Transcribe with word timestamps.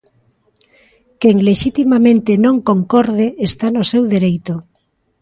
Quen, 1.21 1.35
lexitimamente, 1.49 2.31
non 2.45 2.55
concorde 2.69 3.25
está 3.47 3.67
no 3.71 3.83
seu 3.91 4.03
dereito. 4.13 4.53